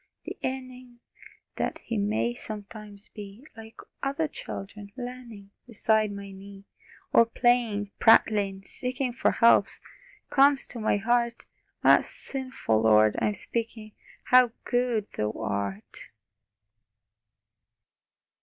[0.25, 0.99] the yearning
[1.57, 6.65] That He may sometimes be Like other children, learning Beside my knee,
[7.13, 9.67] Or playing, prattling, seeking For help
[10.31, 11.45] comes to my heart....
[11.83, 13.91] Ah sinful, Lord, I'm speaking
[14.23, 16.09] How good Thou art!